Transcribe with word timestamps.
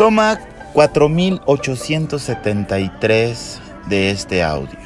Toma 0.00 0.40
4873 0.72 3.60
de 3.90 4.10
este 4.10 4.42
audio. 4.42 4.78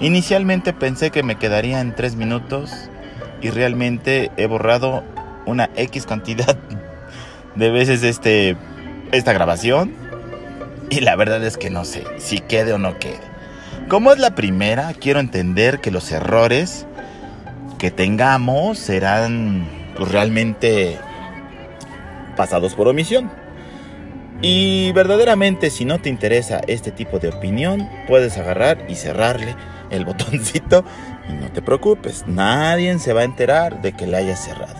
Inicialmente 0.00 0.72
pensé 0.72 1.12
que 1.12 1.22
me 1.22 1.36
quedaría 1.36 1.78
en 1.78 1.94
3 1.94 2.16
minutos 2.16 2.72
y 3.42 3.50
realmente 3.50 4.32
he 4.36 4.46
borrado 4.46 5.04
una 5.46 5.70
X 5.76 6.04
cantidad 6.04 6.58
de 7.54 7.70
veces 7.70 8.02
este, 8.02 8.56
esta 9.12 9.32
grabación 9.32 9.94
y 10.90 10.98
la 10.98 11.14
verdad 11.14 11.44
es 11.44 11.56
que 11.56 11.70
no 11.70 11.84
sé 11.84 12.02
si 12.18 12.40
quede 12.40 12.72
o 12.72 12.78
no 12.78 12.98
quede. 12.98 13.20
Como 13.88 14.10
es 14.10 14.18
la 14.18 14.34
primera, 14.34 14.94
quiero 14.94 15.20
entender 15.20 15.80
que 15.80 15.92
los 15.92 16.10
errores 16.10 16.88
que 17.78 17.92
tengamos 17.92 18.80
serán 18.80 19.68
pues, 19.96 20.10
realmente 20.10 20.98
pasados 22.34 22.74
por 22.74 22.88
omisión. 22.88 23.41
Y 24.42 24.90
verdaderamente 24.90 25.70
si 25.70 25.84
no 25.84 26.00
te 26.00 26.08
interesa 26.08 26.60
este 26.66 26.90
tipo 26.90 27.20
de 27.20 27.28
opinión, 27.28 27.88
puedes 28.08 28.36
agarrar 28.36 28.84
y 28.88 28.96
cerrarle 28.96 29.54
el 29.90 30.04
botoncito 30.04 30.84
y 31.28 31.32
no 31.34 31.50
te 31.52 31.62
preocupes, 31.62 32.24
nadie 32.26 32.98
se 32.98 33.12
va 33.12 33.20
a 33.20 33.24
enterar 33.24 33.80
de 33.82 33.92
que 33.92 34.06
le 34.06 34.16
hayas 34.16 34.44
cerrado. 34.44 34.74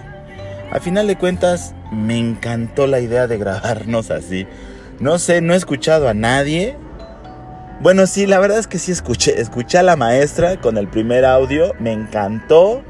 Al 0.73 0.80
final 0.80 1.06
de 1.06 1.17
cuentas, 1.17 1.75
me 1.93 2.19
encantó 2.19 2.87
la 2.87 2.98
idea 2.98 3.27
de 3.27 3.39
grabarnos 3.39 4.11
así. 4.11 4.47
No 4.98 5.19
sé, 5.19 5.41
no 5.41 5.53
he 5.53 5.56
escuchado 5.56 6.09
a 6.09 6.15
nadie. 6.15 6.77
Bueno, 7.81 8.06
sí, 8.06 8.27
la 8.27 8.39
verdad 8.39 8.59
es 8.59 8.67
que 8.67 8.79
sí 8.79 8.91
escuché. 8.91 9.39
Escuché 9.39 9.79
a 9.79 9.83
la 9.83 9.97
maestra 9.97 10.59
con 10.61 10.79
el 10.79 10.89
primer 10.89 11.27
audio. 11.27 11.75
Me 11.79 11.92
encantó 11.92 12.83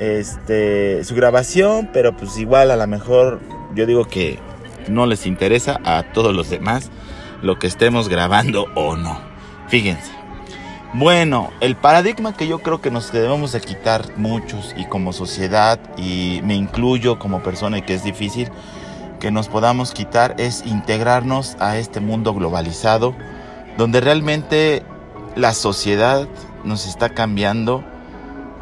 este, 0.00 1.04
su 1.04 1.14
grabación, 1.14 1.88
pero 1.92 2.16
pues 2.16 2.36
igual 2.36 2.72
a 2.72 2.76
lo 2.76 2.86
mejor 2.88 3.40
yo 3.76 3.86
digo 3.86 4.06
que 4.06 4.40
no 4.88 5.06
les 5.06 5.26
interesa 5.26 5.80
a 5.84 6.02
todos 6.12 6.34
los 6.34 6.50
demás 6.50 6.90
lo 7.42 7.58
que 7.58 7.66
estemos 7.66 8.08
grabando 8.08 8.66
o 8.74 8.96
no. 8.96 9.18
Fíjense. 9.68 10.12
Bueno, 10.96 11.50
el 11.60 11.74
paradigma 11.74 12.36
que 12.36 12.46
yo 12.46 12.60
creo 12.60 12.80
que 12.80 12.92
nos 12.92 13.10
debemos 13.10 13.50
de 13.50 13.60
quitar 13.60 14.16
muchos 14.16 14.72
y 14.76 14.84
como 14.84 15.12
sociedad, 15.12 15.80
y 15.98 16.40
me 16.44 16.54
incluyo 16.54 17.18
como 17.18 17.42
persona 17.42 17.78
y 17.78 17.82
que 17.82 17.94
es 17.94 18.04
difícil 18.04 18.48
que 19.18 19.32
nos 19.32 19.48
podamos 19.48 19.92
quitar, 19.92 20.36
es 20.38 20.64
integrarnos 20.64 21.56
a 21.58 21.78
este 21.78 21.98
mundo 21.98 22.32
globalizado, 22.32 23.14
donde 23.76 24.00
realmente 24.00 24.84
la 25.34 25.52
sociedad 25.52 26.28
nos 26.62 26.86
está 26.86 27.08
cambiando, 27.08 27.82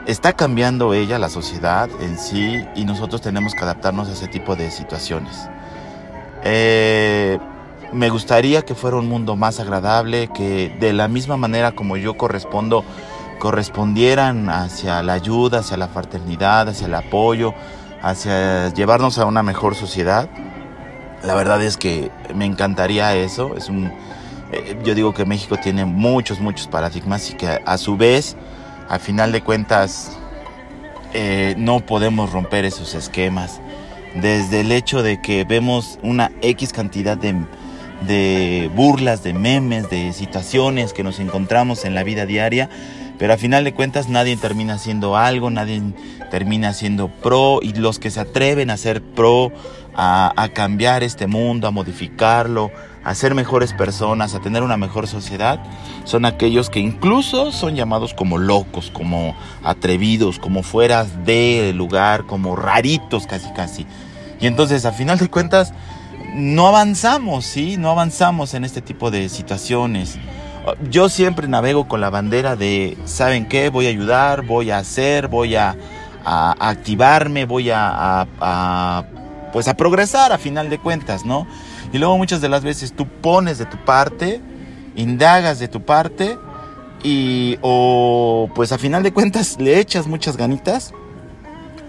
está 0.07 0.33
cambiando 0.33 0.95
ella, 0.95 1.19
la 1.19 1.29
sociedad 1.29 1.91
en 2.01 2.19
sí, 2.19 2.65
y 2.75 2.87
nosotros 2.87 3.21
tenemos 3.21 3.55
que 3.55 3.61
adaptarnos 3.61 4.09
a 4.09 4.13
ese 4.13 4.29
tipo 4.29 4.57
de 4.57 4.71
situaciones. 4.71 5.51
Eh, 6.45 7.39
me 7.93 8.09
gustaría 8.09 8.63
que 8.63 8.75
fuera 8.75 8.97
un 8.97 9.09
mundo 9.09 9.37
más 9.37 9.61
agradable, 9.61 10.29
que 10.29 10.75
de 10.81 10.93
la 10.93 11.09
misma 11.09 11.37
manera 11.37 11.73
como 11.73 11.97
yo 11.97 12.17
correspondo, 12.17 12.85
correspondieran 13.39 14.49
hacia 14.49 15.03
la 15.03 15.15
ayuda, 15.15 15.59
hacia 15.59 15.77
la 15.77 15.89
fraternidad, 15.89 16.69
hacia 16.69 16.87
el 16.87 16.95
apoyo, 16.95 17.55
hacia 18.01 18.73
llevarnos 18.73 19.19
a 19.19 19.27
una 19.27 19.43
mejor 19.43 19.75
sociedad. 19.75 20.29
La 21.23 21.35
verdad 21.35 21.63
es 21.63 21.77
que 21.77 22.11
me 22.35 22.47
encantaría 22.47 23.15
eso. 23.15 23.55
Es 23.57 23.69
un, 23.69 23.93
eh, 24.53 24.77
yo 24.85 24.95
digo 24.95 25.13
que 25.13 25.25
México 25.25 25.57
tiene 25.57 25.85
muchos, 25.85 26.41
muchos 26.41 26.67
paradigmas 26.67 27.31
y 27.31 27.35
que 27.35 27.61
a 27.65 27.79
su 27.79 27.97
vez, 27.97 28.37
al 28.89 29.01
final 29.01 29.33
de 29.33 29.43
cuentas, 29.43 30.17
eh, 31.15 31.55
no 31.59 31.81
podemos 31.81 32.33
romper 32.33 32.65
esos 32.65 32.95
esquemas. 32.95 33.61
Desde 34.15 34.61
el 34.61 34.73
hecho 34.73 35.03
de 35.03 35.21
que 35.21 35.45
vemos 35.45 35.99
una 36.03 36.31
X 36.43 36.73
cantidad 36.73 37.17
de, 37.17 37.35
de 38.07 38.71
burlas, 38.75 39.23
de 39.23 39.33
memes, 39.33 39.89
de 39.89 40.13
situaciones 40.13 40.93
que 40.93 41.03
nos 41.03 41.19
encontramos 41.19 41.85
en 41.85 41.95
la 41.95 42.03
vida 42.03 42.27
diaria, 42.27 42.69
pero 43.19 43.35
a 43.35 43.37
final 43.37 43.65
de 43.65 43.73
cuentas 43.73 44.09
nadie 44.09 44.37
termina 44.37 44.75
haciendo 44.75 45.17
algo, 45.17 45.51
nadie 45.51 45.81
termina 46.31 46.73
siendo 46.73 47.09
pro 47.09 47.61
y 47.63 47.73
los 47.73 47.99
que 47.99 48.11
se 48.11 48.21
atreven 48.21 48.71
a 48.71 48.77
ser 48.77 49.03
pro, 49.03 49.53
a, 49.95 50.33
a, 50.37 50.49
cambiar 50.49 51.03
este 51.03 51.27
mundo, 51.27 51.69
a 51.69 51.71
modificarlo, 51.71 52.71
a 53.05 53.15
ser 53.15 53.35
mejores 53.35 53.73
personas, 53.73 54.35
a 54.35 54.41
tener 54.41 54.63
una 54.63 54.77
mejor 54.77 55.09
sociedad, 55.09 55.61
son 56.05 56.25
aquellos 56.25 56.71
que 56.71 56.81
incluso 56.81 57.53
son 57.53 57.75
llamados 57.75 58.15
como 58.15 58.39
locos, 58.39 58.91
como 58.91 59.37
atrevidos, 59.65 60.39
como 60.39 60.63
fueras 60.63 61.25
de 61.25 61.73
lugar, 61.75 62.25
como 62.27 62.57
raritos 62.57 63.27
casi 63.27 63.51
casi. 63.53 63.87
Y 64.41 64.47
entonces 64.47 64.85
a 64.85 64.93
final 64.93 65.19
de 65.19 65.29
cuentas 65.29 65.73
no 66.35 66.67
avanzamos, 66.67 67.45
¿sí? 67.45 67.77
No 67.77 67.91
avanzamos 67.91 68.55
en 68.55 68.65
este 68.65 68.81
tipo 68.81 69.11
de 69.11 69.29
situaciones. 69.29 70.19
Yo 70.91 71.09
siempre 71.09 71.49
navego 71.49 71.89
con 71.89 72.01
la 72.01 72.11
bandera 72.11 72.57
de, 72.57 72.97
¿saben 73.05 73.47
qué? 73.47 73.69
Voy 73.69 73.87
a 73.87 73.91
ayudar, 73.91 74.43
voy 74.43 74.71
a 74.71 74.79
hacer, 74.79 75.29
voy 75.29 75.57
a, 75.57 75.77
activarme, 76.25 77.47
voy 77.47 77.71
a, 77.71 78.27
a, 78.41 79.05
pues 79.53 79.67
a 79.67 79.75
progresar 79.75 80.33
a 80.33 80.39
final 80.39 80.71
de 80.71 80.79
cuentas, 80.79 81.25
¿no? 81.25 81.49
Y 81.93 81.99
luego 81.99 82.17
muchas 82.17 82.41
de 82.41 82.49
las 82.49 82.65
veces 82.65 82.95
tú 82.95 83.07
pones 83.07 83.59
de 83.59 83.67
tu 83.67 83.77
parte, 83.85 84.41
indagas 84.97 85.59
de 85.59 85.69
tu 85.69 85.83
parte 85.83 86.39
y 87.03 87.59
o 87.61 88.49
pues 88.55 88.73
a 88.73 88.79
final 88.79 89.03
de 89.03 89.13
cuentas 89.13 89.57
le 89.61 89.79
echas 89.79 90.07
muchas 90.07 90.37
ganitas 90.37 90.93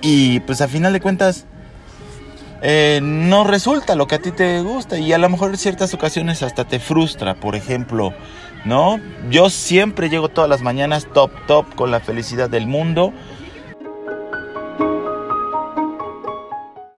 y 0.02 0.40
pues 0.42 0.62
a 0.62 0.68
final 0.68 0.92
de 0.92 1.00
cuentas 1.00 1.46
eh, 2.62 3.02
no 3.04 3.44
resulta 3.44 3.96
lo 3.96 4.08
que 4.08 4.16
a 4.16 4.20
ti 4.20 4.32
te 4.32 4.62
gusta 4.62 4.98
y 4.98 5.12
a 5.12 5.18
lo 5.18 5.30
mejor 5.30 5.52
en 5.52 5.58
ciertas 5.58 5.94
ocasiones 5.94 6.44
hasta 6.44 6.66
te 6.66 6.80
frustra, 6.80 7.36
por 7.36 7.56
ejemplo, 7.56 8.14
¿no? 8.64 9.02
Yo 9.30 9.50
siempre 9.50 10.10
llego 10.10 10.30
todas 10.30 10.50
las 10.50 10.62
mañanas 10.62 11.08
top, 11.14 11.32
top, 11.46 11.76
con 11.76 11.92
la 11.92 12.00
felicidad 12.00 12.50
del 12.50 12.66
mundo, 12.66 13.12